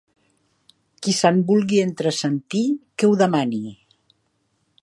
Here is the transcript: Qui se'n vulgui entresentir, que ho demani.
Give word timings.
Qui 1.07 1.13
se'n 1.17 1.37
vulgui 1.51 1.83
entresentir, 1.83 2.65
que 2.97 3.11
ho 3.11 3.15
demani. 3.23 3.65